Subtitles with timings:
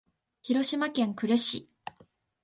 [0.41, 1.69] 広島県呉市